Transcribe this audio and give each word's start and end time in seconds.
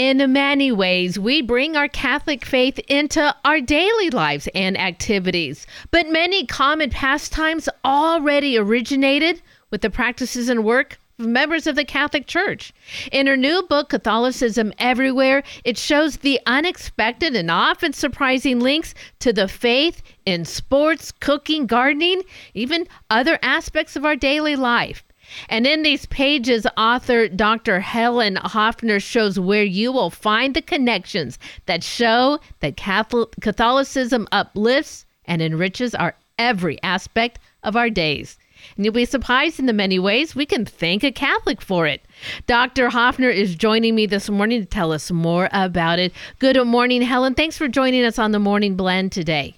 In 0.00 0.32
many 0.32 0.72
ways, 0.72 1.18
we 1.18 1.42
bring 1.42 1.76
our 1.76 1.86
Catholic 1.86 2.46
faith 2.46 2.78
into 2.88 3.36
our 3.44 3.60
daily 3.60 4.08
lives 4.08 4.48
and 4.54 4.80
activities. 4.80 5.66
But 5.90 6.08
many 6.08 6.46
common 6.46 6.88
pastimes 6.88 7.68
already 7.84 8.56
originated 8.56 9.42
with 9.70 9.82
the 9.82 9.90
practices 9.90 10.48
and 10.48 10.64
work 10.64 10.98
of 11.18 11.26
members 11.26 11.66
of 11.66 11.76
the 11.76 11.84
Catholic 11.84 12.26
Church. 12.26 12.72
In 13.12 13.26
her 13.26 13.36
new 13.36 13.62
book, 13.64 13.90
Catholicism 13.90 14.72
Everywhere, 14.78 15.42
it 15.64 15.76
shows 15.76 16.16
the 16.16 16.40
unexpected 16.46 17.36
and 17.36 17.50
often 17.50 17.92
surprising 17.92 18.58
links 18.58 18.94
to 19.18 19.34
the 19.34 19.48
faith 19.48 20.00
in 20.24 20.46
sports, 20.46 21.12
cooking, 21.12 21.66
gardening, 21.66 22.22
even 22.54 22.88
other 23.10 23.38
aspects 23.42 23.96
of 23.96 24.06
our 24.06 24.16
daily 24.16 24.56
life. 24.56 25.04
And 25.48 25.66
in 25.66 25.82
these 25.82 26.06
pages, 26.06 26.66
author 26.76 27.28
Dr. 27.28 27.80
Helen 27.80 28.36
Hoffner 28.36 29.00
shows 29.00 29.38
where 29.38 29.64
you 29.64 29.92
will 29.92 30.10
find 30.10 30.54
the 30.54 30.62
connections 30.62 31.38
that 31.66 31.82
show 31.84 32.38
that 32.60 32.76
Catholicism 32.76 34.28
uplifts 34.32 35.06
and 35.24 35.40
enriches 35.40 35.94
our 35.94 36.16
every 36.38 36.82
aspect 36.82 37.38
of 37.62 37.76
our 37.76 37.90
days. 37.90 38.38
And 38.76 38.84
you'll 38.84 38.92
be 38.92 39.04
surprised 39.04 39.58
in 39.58 39.66
the 39.66 39.72
many 39.72 39.98
ways 39.98 40.34
we 40.34 40.44
can 40.44 40.64
thank 40.66 41.02
a 41.02 41.12
Catholic 41.12 41.62
for 41.62 41.86
it. 41.86 42.02
Dr. 42.46 42.90
Hoffner 42.90 43.30
is 43.30 43.54
joining 43.54 43.94
me 43.94 44.06
this 44.06 44.28
morning 44.28 44.60
to 44.60 44.66
tell 44.66 44.92
us 44.92 45.10
more 45.10 45.48
about 45.52 45.98
it. 45.98 46.12
Good 46.38 46.62
morning, 46.66 47.00
Helen. 47.02 47.34
Thanks 47.34 47.56
for 47.56 47.68
joining 47.68 48.04
us 48.04 48.18
on 48.18 48.32
the 48.32 48.38
Morning 48.38 48.76
Blend 48.76 49.12
today. 49.12 49.56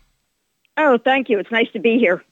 Oh, 0.77 0.99
thank 1.05 1.29
you. 1.29 1.39
It's 1.39 1.51
nice 1.51 1.71
to 1.73 1.81
be 1.81 1.99
here. 1.99 2.23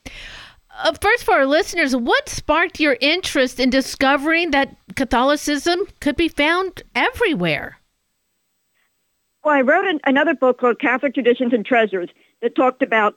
Uh, 0.82 0.92
first, 1.00 1.24
for 1.24 1.34
our 1.34 1.46
listeners, 1.46 1.94
what 1.94 2.28
sparked 2.28 2.80
your 2.80 2.96
interest 3.00 3.60
in 3.60 3.68
discovering 3.68 4.50
that 4.52 4.74
Catholicism 4.96 5.80
could 6.00 6.16
be 6.16 6.28
found 6.28 6.82
everywhere? 6.94 7.78
Well, 9.44 9.54
I 9.54 9.60
wrote 9.60 9.86
an, 9.86 10.00
another 10.04 10.34
book 10.34 10.58
called 10.58 10.80
Catholic 10.80 11.12
Traditions 11.12 11.52
and 11.52 11.66
Treasures 11.66 12.08
that 12.40 12.54
talked 12.54 12.82
about 12.82 13.14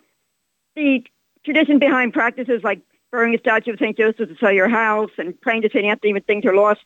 the 0.75 1.05
tradition 1.45 1.79
behind 1.79 2.13
practices 2.13 2.63
like 2.63 2.81
burning 3.11 3.35
a 3.35 3.39
statue 3.39 3.71
of 3.71 3.79
St. 3.79 3.95
Joseph 3.95 4.29
to 4.29 4.35
sell 4.39 4.51
your 4.51 4.69
house 4.69 5.11
and 5.17 5.39
praying 5.39 5.61
to 5.61 5.69
St. 5.69 5.85
Anthony 5.85 6.13
when 6.13 6.23
things 6.23 6.45
are 6.45 6.55
lost. 6.55 6.81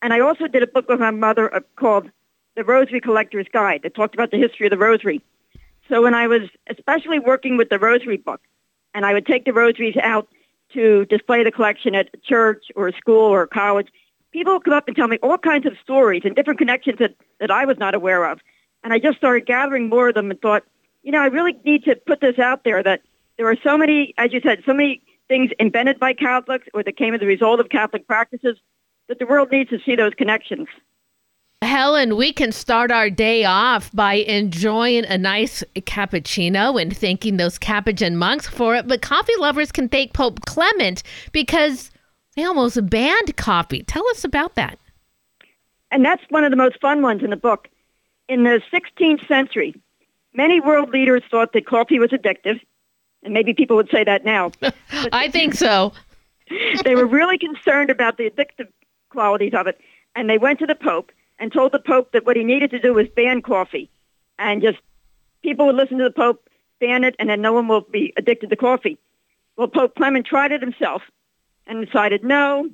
And 0.00 0.14
I 0.14 0.20
also 0.20 0.46
did 0.46 0.62
a 0.62 0.66
book 0.66 0.88
with 0.88 1.00
my 1.00 1.10
mother 1.10 1.54
uh, 1.54 1.60
called 1.76 2.10
The 2.54 2.64
Rosary 2.64 3.00
Collector's 3.00 3.48
Guide 3.52 3.82
that 3.82 3.94
talked 3.94 4.14
about 4.14 4.30
the 4.30 4.38
history 4.38 4.66
of 4.66 4.70
the 4.70 4.78
Rosary. 4.78 5.22
So 5.88 6.02
when 6.02 6.14
I 6.14 6.28
was 6.28 6.42
especially 6.70 7.18
working 7.18 7.56
with 7.56 7.68
the 7.68 7.78
Rosary 7.78 8.18
book, 8.18 8.40
and 8.98 9.06
I 9.06 9.12
would 9.12 9.26
take 9.26 9.44
the 9.44 9.52
rosaries 9.52 9.96
out 10.02 10.26
to 10.72 11.04
display 11.04 11.44
the 11.44 11.52
collection 11.52 11.94
at 11.94 12.10
a 12.12 12.16
church 12.16 12.64
or 12.74 12.88
a 12.88 12.92
school 12.92 13.20
or 13.32 13.42
a 13.42 13.46
college. 13.46 13.86
People 14.32 14.54
would 14.54 14.64
come 14.64 14.74
up 14.74 14.88
and 14.88 14.96
tell 14.96 15.06
me 15.06 15.18
all 15.22 15.38
kinds 15.38 15.66
of 15.66 15.74
stories 15.80 16.22
and 16.24 16.34
different 16.34 16.58
connections 16.58 16.98
that, 16.98 17.14
that 17.38 17.48
I 17.48 17.64
was 17.64 17.78
not 17.78 17.94
aware 17.94 18.24
of. 18.24 18.40
And 18.82 18.92
I 18.92 18.98
just 18.98 19.16
started 19.16 19.46
gathering 19.46 19.88
more 19.88 20.08
of 20.08 20.16
them 20.16 20.32
and 20.32 20.42
thought, 20.42 20.64
you 21.04 21.12
know, 21.12 21.20
I 21.20 21.26
really 21.26 21.56
need 21.64 21.84
to 21.84 21.94
put 21.94 22.20
this 22.20 22.40
out 22.40 22.64
there 22.64 22.82
that 22.82 23.02
there 23.36 23.48
are 23.48 23.56
so 23.62 23.78
many, 23.78 24.14
as 24.18 24.32
you 24.32 24.40
said, 24.40 24.64
so 24.66 24.74
many 24.74 25.00
things 25.28 25.52
invented 25.60 26.00
by 26.00 26.12
Catholics 26.12 26.66
or 26.74 26.82
that 26.82 26.96
came 26.96 27.14
as 27.14 27.22
a 27.22 27.26
result 27.26 27.60
of 27.60 27.68
Catholic 27.68 28.04
practices 28.08 28.58
that 29.06 29.20
the 29.20 29.26
world 29.26 29.52
needs 29.52 29.70
to 29.70 29.78
see 29.86 29.94
those 29.94 30.14
connections. 30.14 30.66
Helen, 31.60 32.16
we 32.16 32.32
can 32.32 32.52
start 32.52 32.92
our 32.92 33.10
day 33.10 33.44
off 33.44 33.90
by 33.92 34.14
enjoying 34.14 35.04
a 35.06 35.18
nice 35.18 35.64
cappuccino 35.74 36.80
and 36.80 36.96
thanking 36.96 37.36
those 37.36 37.58
Capuchin 37.58 38.16
monks 38.16 38.46
for 38.46 38.76
it. 38.76 38.86
But 38.86 39.02
coffee 39.02 39.36
lovers 39.38 39.72
can 39.72 39.88
thank 39.88 40.12
Pope 40.12 40.44
Clement 40.46 41.02
because 41.32 41.90
they 42.36 42.44
almost 42.44 42.88
banned 42.88 43.36
coffee. 43.36 43.82
Tell 43.82 44.06
us 44.10 44.22
about 44.22 44.54
that. 44.54 44.78
And 45.90 46.04
that's 46.04 46.22
one 46.28 46.44
of 46.44 46.50
the 46.50 46.56
most 46.56 46.80
fun 46.80 47.02
ones 47.02 47.24
in 47.24 47.30
the 47.30 47.36
book. 47.36 47.68
In 48.28 48.44
the 48.44 48.60
16th 48.72 49.26
century, 49.26 49.74
many 50.34 50.60
world 50.60 50.90
leaders 50.90 51.22
thought 51.28 51.52
that 51.54 51.66
coffee 51.66 51.98
was 51.98 52.10
addictive, 52.10 52.60
and 53.24 53.34
maybe 53.34 53.52
people 53.52 53.74
would 53.76 53.90
say 53.90 54.04
that 54.04 54.24
now. 54.24 54.52
I 55.12 55.28
think 55.28 55.54
so. 55.54 55.92
they 56.84 56.94
were 56.94 57.06
really 57.06 57.38
concerned 57.38 57.90
about 57.90 58.16
the 58.16 58.30
addictive 58.30 58.68
qualities 59.08 59.54
of 59.54 59.66
it, 59.66 59.80
and 60.14 60.30
they 60.30 60.38
went 60.38 60.60
to 60.60 60.66
the 60.66 60.74
Pope 60.76 61.10
and 61.38 61.52
told 61.52 61.72
the 61.72 61.78
Pope 61.78 62.12
that 62.12 62.26
what 62.26 62.36
he 62.36 62.44
needed 62.44 62.70
to 62.70 62.78
do 62.78 62.94
was 62.94 63.08
ban 63.08 63.42
coffee. 63.42 63.90
And 64.38 64.62
just 64.62 64.78
people 65.42 65.66
would 65.66 65.76
listen 65.76 65.98
to 65.98 66.04
the 66.04 66.10
Pope, 66.10 66.48
ban 66.80 67.04
it, 67.04 67.16
and 67.18 67.28
then 67.28 67.40
no 67.40 67.52
one 67.52 67.68
will 67.68 67.82
be 67.82 68.12
addicted 68.16 68.50
to 68.50 68.56
coffee. 68.56 68.98
Well, 69.56 69.68
Pope 69.68 69.94
Clement 69.96 70.26
tried 70.26 70.52
it 70.52 70.60
himself 70.60 71.02
and 71.66 71.84
decided 71.84 72.24
no, 72.24 72.70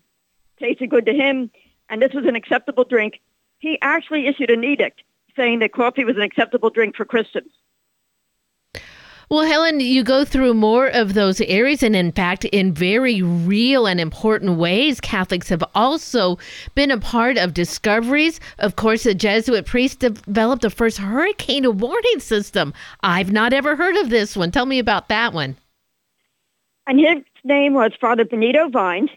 tasted 0.58 0.90
good 0.90 1.06
to 1.06 1.12
him, 1.12 1.50
and 1.88 2.00
this 2.00 2.12
was 2.12 2.26
an 2.26 2.36
acceptable 2.36 2.84
drink. 2.84 3.20
He 3.58 3.78
actually 3.80 4.26
issued 4.26 4.50
an 4.50 4.64
edict 4.64 5.02
saying 5.36 5.60
that 5.60 5.72
coffee 5.72 6.04
was 6.04 6.16
an 6.16 6.22
acceptable 6.22 6.70
drink 6.70 6.96
for 6.96 7.04
Christians. 7.04 7.50
Well, 9.30 9.46
Helen, 9.46 9.80
you 9.80 10.04
go 10.04 10.24
through 10.24 10.54
more 10.54 10.88
of 10.88 11.14
those 11.14 11.40
areas, 11.40 11.82
and 11.82 11.96
in 11.96 12.12
fact, 12.12 12.44
in 12.46 12.72
very 12.72 13.22
real 13.22 13.86
and 13.86 13.98
important 13.98 14.58
ways, 14.58 15.00
Catholics 15.00 15.48
have 15.48 15.64
also 15.74 16.38
been 16.74 16.90
a 16.90 16.98
part 16.98 17.38
of 17.38 17.54
discoveries. 17.54 18.38
Of 18.58 18.76
course, 18.76 19.06
a 19.06 19.14
Jesuit 19.14 19.64
priest 19.64 20.00
developed 20.00 20.62
the 20.62 20.70
first 20.70 20.98
hurricane 20.98 21.78
warning 21.78 22.20
system. 22.20 22.74
I've 23.02 23.32
not 23.32 23.54
ever 23.54 23.76
heard 23.76 23.96
of 23.96 24.10
this 24.10 24.36
one. 24.36 24.50
Tell 24.50 24.66
me 24.66 24.78
about 24.78 25.08
that 25.08 25.32
one. 25.32 25.56
And 26.86 27.00
his 27.00 27.24
name 27.44 27.72
was 27.72 27.92
Father 27.98 28.26
Benito 28.26 28.68
Vines. 28.68 29.10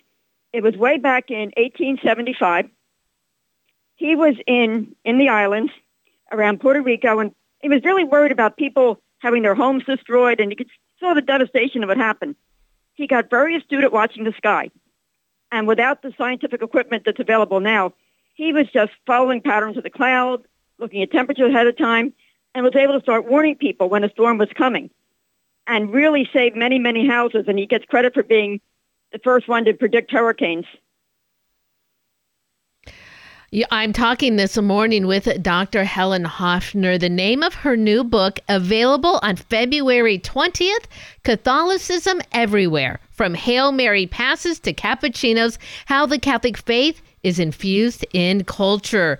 It 0.53 0.63
was 0.63 0.77
way 0.77 0.97
back 0.97 1.29
in 1.29 1.51
1875. 1.57 2.69
He 3.97 4.15
was 4.15 4.35
in 4.47 4.95
in 5.03 5.17
the 5.17 5.29
islands 5.29 5.71
around 6.31 6.61
Puerto 6.61 6.81
Rico, 6.81 7.19
and 7.19 7.35
he 7.61 7.67
was 7.67 7.83
really 7.83 8.05
worried 8.05 8.31
about 8.31 8.55
people 8.55 9.01
having 9.19 9.43
their 9.43 9.55
homes 9.55 9.83
destroyed, 9.85 10.39
and 10.39 10.51
you 10.51 10.55
could 10.55 10.69
saw 10.99 11.13
the 11.13 11.21
devastation 11.21 11.83
of 11.83 11.89
what 11.89 11.97
happened. 11.97 12.35
He 12.93 13.07
got 13.07 13.29
very 13.29 13.55
astute 13.55 13.83
at 13.83 13.91
watching 13.91 14.23
the 14.23 14.33
sky. 14.37 14.71
And 15.51 15.67
without 15.67 16.01
the 16.01 16.13
scientific 16.17 16.61
equipment 16.61 17.03
that's 17.05 17.19
available 17.19 17.59
now, 17.59 17.93
he 18.33 18.53
was 18.53 18.67
just 18.71 18.91
following 19.05 19.41
patterns 19.41 19.77
of 19.77 19.83
the 19.83 19.89
cloud, 19.89 20.43
looking 20.77 21.01
at 21.01 21.11
temperature 21.11 21.45
ahead 21.45 21.67
of 21.67 21.77
time, 21.77 22.13
and 22.53 22.63
was 22.63 22.75
able 22.75 22.93
to 22.93 23.01
start 23.01 23.29
warning 23.29 23.55
people 23.55 23.89
when 23.89 24.03
a 24.03 24.09
storm 24.09 24.37
was 24.37 24.49
coming 24.55 24.89
and 25.65 25.93
really 25.93 26.29
saved 26.33 26.55
many, 26.55 26.79
many 26.79 27.07
houses. 27.07 27.45
And 27.47 27.59
he 27.59 27.65
gets 27.65 27.85
credit 27.85 28.13
for 28.13 28.23
being 28.23 28.61
the 29.11 29.19
first 29.19 29.47
one 29.47 29.65
to 29.65 29.73
predict 29.73 30.11
hurricanes. 30.11 30.65
I'm 33.71 33.93
talking 33.93 34.35
this 34.35 34.57
morning 34.57 35.07
with 35.07 35.41
Dr. 35.41 35.85
Helen 35.85 36.25
Hoffner. 36.25 36.97
The 36.97 37.07
name 37.07 37.43
of 37.43 37.53
her 37.53 37.77
new 37.77 38.03
book, 38.03 38.41
available 38.49 39.21
on 39.23 39.37
February 39.37 40.19
20th 40.19 40.83
Catholicism 41.23 42.19
Everywhere 42.33 42.99
From 43.09 43.33
Hail 43.33 43.71
Mary 43.71 44.05
Passes 44.05 44.59
to 44.59 44.73
Cappuccinos 44.73 45.57
How 45.85 46.05
the 46.05 46.19
Catholic 46.19 46.57
Faith 46.57 47.01
is 47.23 47.39
Infused 47.39 48.05
in 48.11 48.43
Culture. 48.43 49.17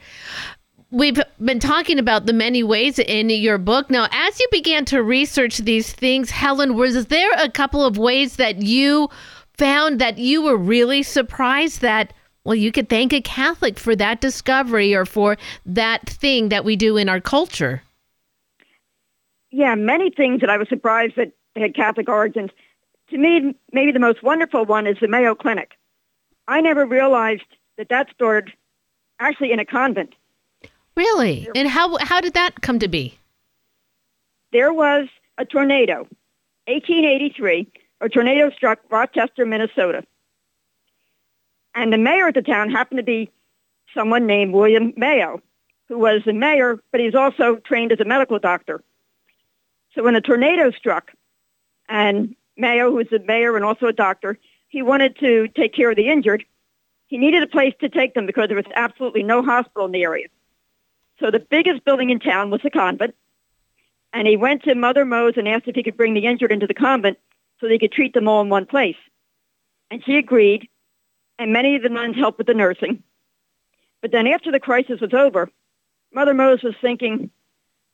We've 0.92 1.22
been 1.40 1.62
talking 1.62 1.98
about 1.98 2.26
the 2.26 2.34
many 2.34 2.64
ways 2.64 3.00
in 3.00 3.30
your 3.30 3.58
book. 3.58 3.90
Now, 3.90 4.10
as 4.12 4.38
you 4.42 4.48
began 4.52 4.84
to 4.86 5.02
research 5.02 5.60
these 5.60 5.94
things, 5.94 6.32
Helen, 6.32 6.76
was 6.76 7.06
there 7.06 7.32
a 7.38 7.50
couple 7.50 7.86
of 7.86 7.98
ways 7.98 8.36
that 8.36 8.62
you 8.62 9.10
found 9.58 10.02
that 10.02 10.18
you 10.18 10.42
were 10.42 10.58
really 10.58 11.02
surprised 11.02 11.80
that 11.80 12.12
well, 12.48 12.56
you 12.56 12.72
could 12.72 12.88
thank 12.88 13.12
a 13.12 13.20
Catholic 13.20 13.78
for 13.78 13.94
that 13.98 14.22
discovery 14.22 14.96
or 14.96 15.04
for 15.04 15.36
that 15.66 16.08
thing 16.08 16.48
that 16.48 16.64
we 16.64 16.78
do 16.78 16.96
in 16.96 17.10
our 17.10 17.20
culture. 17.20 17.84
Yeah, 19.52 19.76
many 19.76 20.12
things 20.12 20.40
that 20.40 20.50
I 20.50 20.56
was 20.56 20.70
surprised 20.70 21.18
that 21.18 21.34
had 21.58 21.76
Catholic 21.76 22.08
origins. 22.08 22.52
To 23.10 23.18
me, 23.18 23.54
maybe 23.74 23.92
the 23.92 24.00
most 24.00 24.24
wonderful 24.24 24.64
one 24.64 24.88
is 24.88 24.96
the 25.02 25.10
Mayo 25.10 25.36
Clinic. 25.36 25.74
I 26.48 26.62
never 26.62 26.86
realized 26.86 27.44
that 27.78 27.90
that 27.90 28.08
started 28.14 28.54
actually 29.20 29.52
in 29.52 29.60
a 29.60 29.66
convent. 29.66 30.14
Really? 30.96 31.50
And 31.54 31.68
how 31.68 31.98
how 31.98 32.22
did 32.22 32.34
that 32.36 32.62
come 32.62 32.80
to 32.80 32.88
be? 32.88 33.20
There 34.54 34.72
was 34.72 35.10
a 35.38 35.44
tornado, 35.44 36.08
1883. 36.68 37.68
A 38.00 38.08
tornado 38.08 38.52
struck 38.52 38.80
Rochester, 38.90 39.46
Minnesota. 39.46 40.06
And 41.78 41.94
the 41.94 41.98
mayor 42.00 42.30
of 42.30 42.34
the 42.34 42.42
town 42.42 42.72
happened 42.72 42.98
to 42.98 43.04
be 43.04 43.30
someone 43.94 44.26
named 44.26 44.52
William 44.52 44.94
Mayo, 44.98 45.44
who 45.88 46.00
was 46.00 46.24
the 46.26 46.34
mayor, 46.34 46.80
but 46.92 47.00
he's 47.00 47.14
also 47.14 47.58
trained 47.58 47.92
as 47.92 48.00
a 48.00 48.06
medical 48.06 48.40
doctor. 48.40 48.84
So 49.94 50.04
when 50.04 50.16
a 50.16 50.22
tornado 50.22 50.72
struck, 50.72 51.12
and 51.88 52.36
Mayo, 52.58 52.90
who 52.90 52.96
was 52.96 53.08
the 53.12 53.20
mayor 53.20 53.56
and 53.56 53.64
also 53.64 53.86
a 53.86 53.94
doctor, 53.94 54.40
he 54.70 54.82
wanted 54.82 55.20
to 55.20 55.50
take 55.50 55.72
care 55.72 55.92
of 55.92 55.96
the 55.96 56.10
injured. 56.10 56.44
He 57.06 57.20
needed 57.20 57.44
a 57.44 57.48
place 57.48 57.76
to 57.82 57.90
take 57.90 58.16
them 58.16 58.26
because 58.26 58.48
there 58.48 58.58
was 58.58 58.66
absolutely 58.74 59.22
no 59.22 59.44
hospital 59.44 59.86
in 59.86 59.92
the 59.92 60.02
area. 60.02 60.30
So 61.20 61.30
the 61.30 61.40
biggest 61.40 61.86
building 61.86 62.10
in 62.10 62.20
town 62.20 62.50
was 62.50 62.62
the 62.64 62.72
convent. 62.72 63.14
And 64.14 64.28
he 64.28 64.36
went 64.36 64.64
to 64.64 64.74
Mother 64.74 65.06
Moes 65.06 65.36
and 65.38 65.48
asked 65.48 65.68
if 65.68 65.76
he 65.76 65.84
could 65.84 65.96
bring 65.96 66.16
the 66.16 66.26
injured 66.26 66.52
into 66.52 66.66
the 66.66 66.74
convent 66.74 67.20
so 67.62 67.68
they 67.68 67.78
could 67.78 67.92
treat 67.92 68.16
them 68.16 68.28
all 68.28 68.42
in 68.42 68.50
one 68.50 68.66
place. 68.66 68.98
And 69.92 70.04
she 70.04 70.18
agreed 70.18 70.68
and 71.40 71.54
many 71.54 71.76
of 71.76 71.84
the 71.84 71.90
nuns 71.90 72.16
helped 72.16 72.38
with 72.38 72.48
the 72.48 72.54
nursing. 72.54 73.04
But 74.02 74.12
then 74.12 74.28
after 74.28 74.52
the 74.52 74.60
crisis 74.60 75.02
was 75.02 75.14
over, 75.14 75.50
Mother 76.14 76.34
Moes 76.34 76.64
was 76.64 76.76
thinking, 76.82 77.32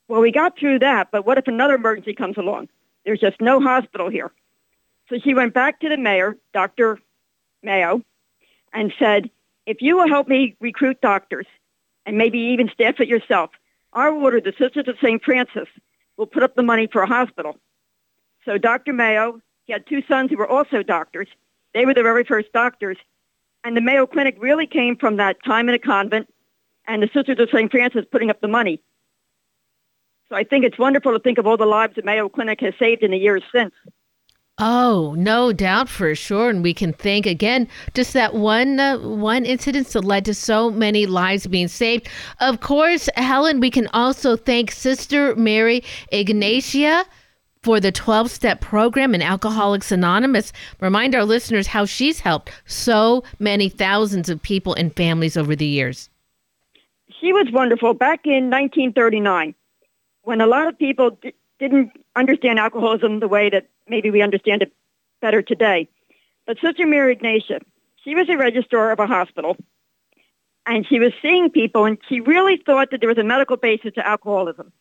well, 0.07 0.21
we 0.21 0.31
got 0.31 0.57
through 0.57 0.79
that, 0.79 1.09
but 1.11 1.25
what 1.25 1.37
if 1.37 1.47
another 1.47 1.75
emergency 1.75 2.13
comes 2.13 2.37
along? 2.37 2.69
There's 3.05 3.19
just 3.19 3.41
no 3.41 3.59
hospital 3.59 4.09
here. 4.09 4.31
So 5.09 5.17
she 5.23 5.33
went 5.33 5.53
back 5.53 5.79
to 5.81 5.89
the 5.89 5.97
mayor, 5.97 6.37
Dr. 6.53 6.99
Mayo, 7.61 8.01
and 8.71 8.93
said, 8.99 9.29
if 9.65 9.81
you 9.81 9.97
will 9.97 10.07
help 10.07 10.27
me 10.27 10.55
recruit 10.59 11.01
doctors 11.01 11.47
and 12.05 12.17
maybe 12.17 12.39
even 12.39 12.69
staff 12.69 12.99
it 12.99 13.07
yourself, 13.07 13.51
our 13.93 14.11
order, 14.11 14.41
the 14.41 14.53
Sisters 14.57 14.87
of 14.87 14.97
St. 15.01 15.23
Francis, 15.23 15.67
will 16.17 16.25
put 16.25 16.43
up 16.43 16.55
the 16.55 16.63
money 16.63 16.87
for 16.87 17.01
a 17.01 17.07
hospital. 17.07 17.57
So 18.45 18.57
Dr. 18.57 18.93
Mayo, 18.93 19.39
he 19.65 19.73
had 19.73 19.87
two 19.87 20.03
sons 20.07 20.29
who 20.29 20.37
were 20.37 20.47
also 20.47 20.83
doctors. 20.83 21.27
They 21.73 21.85
were 21.85 21.93
the 21.93 22.03
very 22.03 22.23
first 22.23 22.51
doctors. 22.53 22.97
And 23.63 23.77
the 23.77 23.81
Mayo 23.81 24.06
Clinic 24.06 24.36
really 24.39 24.68
came 24.68 24.98
from 24.98 25.18
that 25.18 25.38
time 25.45 25.69
in 25.69 25.75
a 25.75 25.80
convent 25.80 26.27
and 26.88 27.01
the 27.01 27.10
Sisters 27.13 27.39
of 27.39 27.50
St. 27.50 27.71
Francis 27.71 28.06
putting 28.12 28.30
up 28.30 28.42
the 28.42 28.48
money. 28.48 28.81
So 30.30 30.36
I 30.36 30.44
think 30.44 30.65
it's 30.65 30.77
wonderful 30.77 31.13
to 31.13 31.19
think 31.19 31.38
of 31.38 31.48
all 31.48 31.57
the 31.57 31.65
lives 31.65 31.95
the 31.95 32.04
Mayo 32.04 32.27
Clinic 32.27 32.60
has 32.62 32.74
saved 32.80 33.04
in 33.04 33.12
the 33.12 33.18
years 33.18 33.44
since. 33.54 33.74
Oh, 34.60 35.15
no 35.18 35.51
doubt 35.51 35.89
for 35.89 36.13
sure, 36.13 36.50
and 36.50 36.62
we 36.62 36.75
can 36.75 36.94
thank 36.94 37.25
again 37.25 37.68
just 37.95 38.13
that 38.13 38.36
one 38.36 38.80
uh, 38.80 39.00
one 39.00 39.45
incident 39.45 39.88
that 39.88 40.06
led 40.06 40.25
to 40.25 40.36
so 40.36 40.69
many 40.69 41.07
lives 41.07 41.48
being 41.48 41.68
saved. 41.68 42.07
Of 42.39 42.60
course, 42.60 43.10
Helen, 43.15 43.60
we 43.60 43.71
can 43.71 43.88
also 43.94 44.36
thank 44.36 44.69
Sister 44.69 45.36
Mary 45.36 45.83
Ignatia 46.13 47.06
for 47.63 47.80
the 47.80 47.92
12 47.92 48.30
step 48.30 48.62
program 48.62 49.15
in 49.15 49.21
Alcoholics 49.21 49.92
Anonymous. 49.92 50.51
Remind 50.81 51.15
our 51.15 51.24
listeners 51.24 51.65
how 51.68 51.86
she's 51.86 52.19
helped 52.19 52.51
so 52.65 53.24
many 53.39 53.69
thousands 53.69 54.30
of 54.30 54.42
people 54.42 54.74
and 54.74 54.94
families 54.95 55.38
over 55.38 55.56
the 55.56 55.65
years. 55.65 56.10
She 57.19 57.31
was 57.31 57.48
wonderful 57.51 57.94
back 57.94 58.25
in 58.25 58.50
1939 58.50 59.56
when 60.24 60.42
a 60.42 60.45
lot 60.48 60.68
of 60.68 60.77
people 60.77 61.12
d- 61.21 61.33
didn't 61.57 61.92
understand 62.15 62.60
alcoholism 62.60 63.21
the 63.21 63.27
way 63.30 63.50
that 63.50 63.69
maybe 63.88 64.12
we 64.12 64.21
understand 64.21 64.62
it 64.62 64.74
better 65.21 65.42
today. 65.42 65.88
But 66.45 66.57
Sister 66.60 66.86
Mary 66.86 67.13
Ignatia, 67.13 67.60
she 68.04 68.13
was 68.13 68.27
a 68.30 68.38
registrar 68.38 68.92
of 68.92 69.00
a 69.00 69.07
hospital, 69.07 69.56
and 70.65 70.86
she 70.86 71.00
was 71.00 71.13
seeing 71.21 71.50
people, 71.50 71.86
and 71.86 71.98
she 72.10 72.19
really 72.19 72.57
thought 72.57 72.92
that 72.92 73.00
there 73.00 73.07
was 73.07 73.18
a 73.18 73.24
medical 73.24 73.56
basis 73.56 73.94
to 73.94 74.06
alcoholism. 74.06 74.74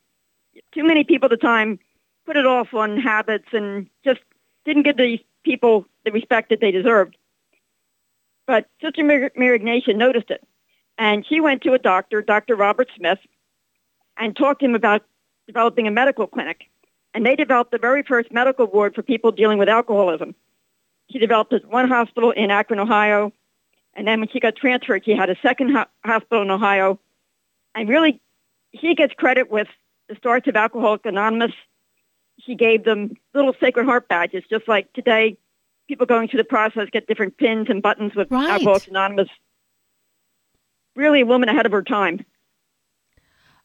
Too 0.75 0.84
many 0.84 1.05
people 1.05 1.26
at 1.26 1.31
the 1.31 1.37
time 1.37 1.79
put 2.26 2.36
it 2.36 2.46
off 2.46 2.74
on 2.74 2.98
habits 2.98 3.48
and 3.52 3.88
just 4.04 4.20
didn't 4.64 4.84
give 4.84 4.96
these 4.96 5.20
people 5.44 5.86
the 6.04 6.12
respect 6.12 6.50
that 6.50 6.60
they 6.60 6.70
deserved. 6.70 7.16
But 8.46 8.69
Sister 8.80 9.04
Mary 9.04 9.56
Ignatia 9.56 9.94
noticed 9.94 10.30
it, 10.30 10.46
and 10.98 11.24
she 11.26 11.40
went 11.40 11.62
to 11.62 11.72
a 11.72 11.78
doctor, 11.78 12.22
Dr. 12.22 12.56
Robert 12.56 12.90
Smith, 12.96 13.19
and 14.16 14.36
talked 14.36 14.60
to 14.60 14.66
him 14.66 14.74
about 14.74 15.02
developing 15.46 15.86
a 15.86 15.90
medical 15.90 16.26
clinic 16.26 16.69
and 17.14 17.26
they 17.26 17.36
developed 17.36 17.70
the 17.70 17.78
very 17.78 18.02
first 18.02 18.32
medical 18.32 18.66
ward 18.66 18.94
for 18.94 19.02
people 19.02 19.32
dealing 19.32 19.58
with 19.58 19.69
alcoholism. 19.69 20.34
She 21.10 21.19
developed 21.19 21.52
it 21.52 21.66
one 21.66 21.88
hospital 21.88 22.30
in 22.30 22.50
Akron, 22.50 22.80
Ohio, 22.80 23.32
and 23.94 24.06
then 24.06 24.20
when 24.20 24.28
she 24.28 24.40
got 24.40 24.56
transferred, 24.56 25.04
she 25.04 25.14
had 25.14 25.28
a 25.28 25.36
second 25.42 25.74
ho- 25.74 25.84
hospital 26.04 26.42
in 26.42 26.50
Ohio. 26.50 26.98
And 27.74 27.88
really, 27.88 28.20
she 28.80 28.94
gets 28.94 29.12
credit 29.14 29.50
with 29.50 29.69
the 30.08 30.16
starts 30.16 30.48
of 30.48 30.56
Alcoholics 30.56 31.04
Anonymous. 31.04 31.52
She 32.44 32.54
gave 32.54 32.84
them 32.84 33.16
little 33.34 33.54
Sacred 33.60 33.84
Heart 33.84 34.08
badges, 34.08 34.44
just 34.50 34.66
like 34.66 34.92
today, 34.92 35.36
people 35.88 36.06
going 36.06 36.28
through 36.28 36.38
the 36.38 36.44
process 36.44 36.88
get 36.90 37.06
different 37.06 37.36
pins 37.36 37.68
and 37.68 37.82
buttons 37.82 38.14
with 38.14 38.30
right. 38.30 38.50
Alcoholics 38.50 38.88
Anonymous. 38.88 39.28
Really 40.96 41.20
a 41.20 41.26
woman 41.26 41.48
ahead 41.48 41.66
of 41.66 41.72
her 41.72 41.82
time. 41.82 42.24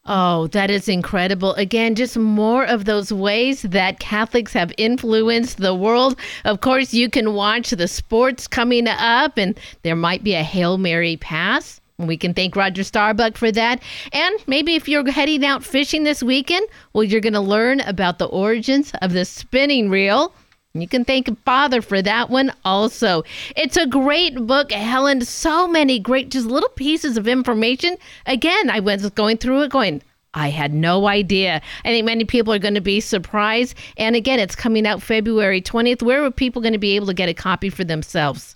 Oh, 0.09 0.47
that 0.47 0.69
is 0.69 0.87
incredible. 0.87 1.53
Again, 1.55 1.95
just 1.95 2.17
more 2.17 2.63
of 2.65 2.85
those 2.85 3.11
ways 3.11 3.63
that 3.63 3.99
Catholics 3.99 4.53
have 4.53 4.71
influenced 4.77 5.57
the 5.57 5.75
world. 5.75 6.17
Of 6.45 6.61
course, 6.61 6.93
you 6.93 7.09
can 7.09 7.33
watch 7.33 7.71
the 7.71 7.89
sports 7.89 8.47
coming 8.47 8.87
up, 8.87 9.37
and 9.37 9.59
there 9.83 9.97
might 9.97 10.23
be 10.23 10.33
a 10.33 10.43
Hail 10.43 10.77
Mary 10.77 11.17
pass. 11.17 11.81
We 11.99 12.15
can 12.15 12.35
thank 12.35 12.55
Roger 12.55 12.83
Staubach 12.83 13.37
for 13.37 13.51
that. 13.51 13.81
And 14.13 14.35
maybe 14.45 14.75
if 14.75 14.87
you're 14.87 15.09
heading 15.09 15.43
out 15.43 15.63
fishing 15.63 16.03
this 16.03 16.21
weekend, 16.21 16.67
well, 16.93 17.03
you're 17.03 17.21
going 17.21 17.33
to 17.33 17.39
learn 17.39 17.79
about 17.81 18.19
the 18.19 18.27
origins 18.27 18.91
of 19.01 19.13
the 19.13 19.25
spinning 19.25 19.89
reel. 19.89 20.31
You 20.75 20.87
can 20.87 21.05
thank 21.05 21.43
Father 21.43 21.81
for 21.81 22.03
that 22.03 22.29
one 22.29 22.53
also. 22.63 23.23
It's 23.55 23.77
a 23.77 23.87
great 23.87 24.35
book, 24.45 24.71
Helen. 24.71 25.21
So 25.21 25.67
many 25.67 25.97
great, 25.97 26.29
just 26.29 26.45
little 26.45 26.69
pieces 26.69 27.17
of 27.17 27.27
information. 27.27 27.97
Again, 28.27 28.69
I 28.69 28.79
was 28.79 29.09
going 29.11 29.37
through 29.37 29.63
it 29.63 29.71
going, 29.71 30.03
I 30.35 30.49
had 30.49 30.71
no 30.75 31.07
idea. 31.07 31.63
I 31.83 31.87
think 31.87 32.05
many 32.05 32.25
people 32.25 32.53
are 32.53 32.59
going 32.59 32.75
to 32.75 32.81
be 32.81 32.99
surprised. 32.99 33.75
And 33.97 34.15
again, 34.15 34.39
it's 34.39 34.55
coming 34.55 34.85
out 34.85 35.01
February 35.01 35.63
20th. 35.63 36.03
Where 36.03 36.23
are 36.23 36.29
people 36.29 36.61
going 36.61 36.73
to 36.73 36.79
be 36.79 36.95
able 36.95 37.07
to 37.07 37.15
get 37.15 37.27
a 37.27 37.33
copy 37.33 37.71
for 37.71 37.83
themselves? 37.83 38.55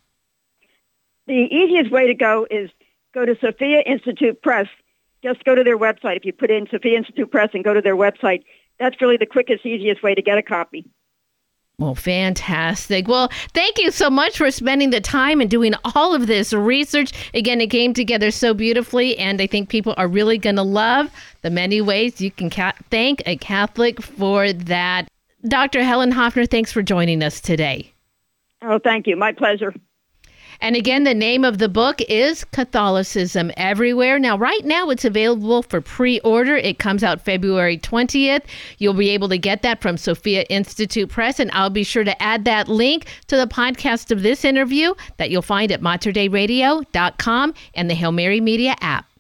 The 1.26 1.48
easiest 1.50 1.92
way 1.92 2.06
to 2.06 2.14
go 2.14 2.46
is 2.52 2.70
go 3.14 3.26
to 3.26 3.36
Sophia 3.40 3.82
Institute 3.86 4.42
Press. 4.42 4.68
Just 5.24 5.44
go 5.44 5.54
to 5.56 5.64
their 5.64 5.78
website. 5.78 6.18
If 6.18 6.26
you 6.26 6.34
put 6.34 6.50
in 6.50 6.68
Sophia 6.72 6.98
Institute 6.98 7.30
Press 7.30 7.50
and 7.54 7.64
go 7.64 7.74
to 7.74 7.82
their 7.82 7.96
website, 7.96 8.44
that's 8.80 9.00
really 9.02 9.18
the 9.18 9.26
quickest, 9.26 9.66
easiest 9.66 10.02
way 10.02 10.16
to 10.16 10.22
get 10.22 10.38
a 10.38 10.42
copy. 10.42 10.86
Well, 11.78 11.96
fantastic. 11.96 13.08
Well, 13.08 13.32
thank 13.54 13.80
you 13.80 13.90
so 13.90 14.10
much 14.10 14.38
for 14.38 14.52
spending 14.52 14.92
the 14.92 15.02
time 15.02 15.42
and 15.42 15.50
doing 15.50 15.74
all 15.96 16.14
of 16.14 16.28
this 16.28 16.54
research. 16.54 17.12
Again, 17.34 17.60
it 17.60 17.72
came 17.72 17.94
together 17.94 18.30
so 18.30 18.54
beautifully, 18.54 19.18
and 19.18 19.42
I 19.42 19.48
think 19.48 19.70
people 19.70 19.96
are 19.98 20.08
really 20.08 20.38
going 20.38 20.58
to 20.58 20.64
love 20.64 21.10
the 21.42 21.50
many 21.50 21.82
ways 21.82 22.22
you 22.22 22.30
can 22.30 22.52
ca- 22.52 22.74
thank 22.92 23.24
a 23.26 23.36
Catholic 23.38 24.00
for 24.02 24.54
that. 24.54 25.08
Dr. 25.48 25.84
Helen 25.84 26.12
Hoffner, 26.12 26.46
thanks 26.46 26.72
for 26.72 26.84
joining 26.84 27.24
us 27.24 27.42
today. 27.42 27.92
Oh, 28.62 28.78
thank 28.78 29.08
you. 29.08 29.16
My 29.16 29.32
pleasure. 29.32 29.74
And 30.62 30.76
again, 30.76 31.04
the 31.04 31.16
name 31.16 31.44
of 31.44 31.58
the 31.58 31.68
book 31.68 32.02
is 32.02 32.44
Catholicism 32.46 33.52
Everywhere. 33.58 34.20
Now, 34.20 34.38
right 34.38 34.64
now, 34.64 34.90
it's 34.92 35.04
available 35.04 35.64
for 35.64 35.82
pre 35.82 36.20
order. 36.20 36.56
It 36.56 36.78
comes 36.78 37.04
out 37.04 37.20
February 37.20 37.80
20th. 37.80 38.44
You'll 38.78 38.94
be 38.94 39.10
able 39.10 39.28
to 39.30 39.40
get 39.40 39.64
that 39.64 39.82
from 39.82 39.98
Sophia 39.98 40.44
Institute 40.50 41.10
Press. 41.10 41.40
And 41.40 41.50
I'll 41.52 41.72
be 41.72 41.84
sure 41.84 42.04
to 42.04 42.22
add 42.22 42.46
that 42.46 42.68
link 42.68 43.08
to 43.28 43.38
the 43.38 43.48
podcast 43.48 44.12
of 44.12 44.22
this 44.22 44.46
interview 44.46 44.94
that 45.18 45.32
you'll 45.32 45.42
find 45.42 45.72
at 45.72 45.82
materdeiradio.com 45.82 47.54
and 47.74 47.90
the 47.90 47.96
Hail 47.96 48.12
Mary 48.12 48.40
Media 48.40 48.76
app. 48.82 49.11